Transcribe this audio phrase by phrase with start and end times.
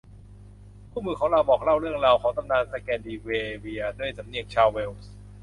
[0.91, 5.11] คู่มือของเราบอกเล่าเรื่องราวของตำนานสแกนดิเนเวียด้วยสำเนียงชาวเวลส์